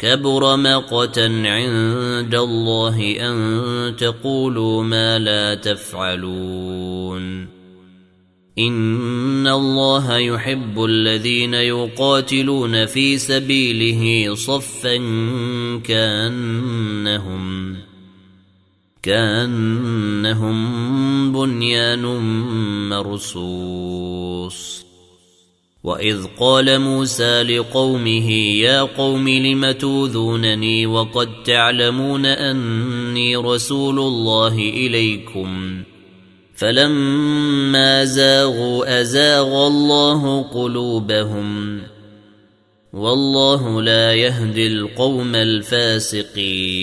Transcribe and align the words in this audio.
كبر 0.00 0.56
مقتا 0.56 1.42
عند 1.44 2.34
الله 2.34 3.16
أن 3.20 3.96
تقولوا 3.96 4.82
ما 4.82 5.18
لا 5.18 5.54
تفعلون. 5.54 7.46
إن 8.58 9.46
الله 9.46 10.16
يحب 10.16 10.84
الذين 10.84 11.54
يقاتلون 11.54 12.86
في 12.86 13.18
سبيله 13.18 14.34
صفا 14.34 14.96
كأنهم 15.84 17.76
كأنهم 19.02 20.56
بنيان 21.32 22.02
مرصوص. 22.88 24.89
واذ 25.84 26.26
قال 26.40 26.78
موسى 26.78 27.42
لقومه 27.42 28.30
يا 28.60 28.80
قوم 28.80 29.28
لم 29.28 29.70
توذونني 29.70 30.86
وقد 30.86 31.42
تعلمون 31.42 32.26
اني 32.26 33.36
رسول 33.36 33.98
الله 33.98 34.54
اليكم 34.54 35.82
فلما 36.54 38.04
زاغوا 38.04 39.00
ازاغ 39.00 39.66
الله 39.66 40.42
قلوبهم 40.42 41.80
والله 42.92 43.82
لا 43.82 44.14
يهدي 44.14 44.66
القوم 44.66 45.34
الفاسقين 45.34 46.80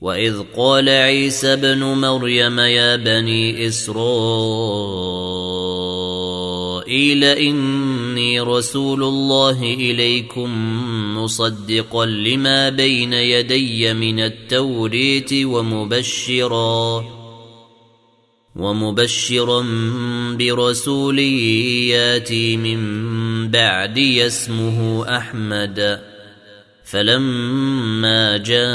واذ 0.00 0.42
قال 0.56 0.88
عيسى 0.88 1.52
ابن 1.52 1.78
مريم 1.78 2.58
يا 2.58 2.96
بني 2.96 3.66
اسرائيل 3.66 5.33
إني 7.24 8.40
رسول 8.40 9.02
الله 9.02 9.62
إليكم 9.62 10.50
مصدقا 11.18 12.06
لما 12.06 12.68
بين 12.68 13.12
يدي 13.12 13.94
من 13.94 14.20
التوريت 14.20 15.30
ومبشرا 15.32 17.04
ومبشرا 18.56 19.66
برسول 20.38 21.18
ياتي 21.18 22.56
من 22.56 22.80
بعدي 23.50 24.26
اسمه 24.26 25.04
أحمد. 25.16 26.14
فلما 26.84 28.36
جاءهم 28.36 28.74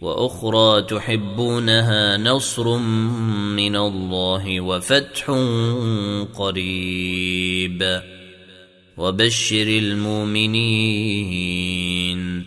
وأخرى 0.00 0.82
تحبونها 0.82 2.16
نصر 2.16 2.78
من 3.56 3.76
الله 3.76 4.60
وفتح 4.60 5.30
قريب. 6.38 8.02
وبشر 8.96 9.62
المؤمنين. 9.62 12.44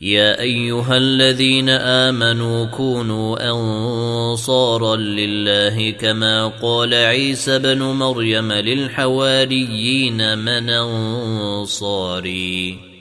يا 0.00 0.40
أيها 0.40 0.96
الذين 0.96 1.68
آمنوا 1.68 2.64
كونوا 2.64 3.50
أنصارا 3.50 4.96
لله 4.96 5.90
كما 5.90 6.48
قال 6.48 6.94
عيسى 6.94 7.58
بن 7.58 7.78
مريم 7.78 8.52
للحواريين 8.52 10.38
من 10.38 10.70
أنصاري. 10.70 12.91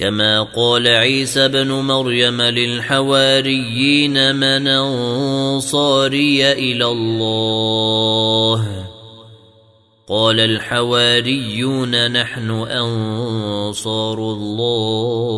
كما 0.00 0.42
قال 0.42 0.88
عيسى 0.88 1.48
بن 1.48 1.68
مريم 1.68 2.42
للحواريين 2.42 4.36
من 4.36 4.66
أنصاري 4.66 6.52
إلى 6.52 6.86
الله. 6.86 8.86
قال 10.08 10.40
الحواريون 10.40 12.12
نحن 12.12 12.50
أنصار 12.50 14.18
الله. 14.18 15.30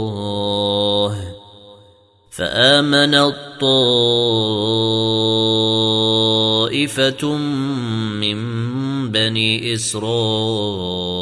فآمن 2.31 3.15
الطائفة 3.15 3.67
من 8.21 8.39
بني 9.11 9.75
إسرائيل 9.75 11.22